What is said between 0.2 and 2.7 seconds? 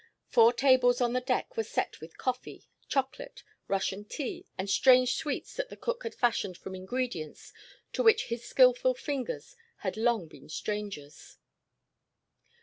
Four tables on the deck were set with coffee,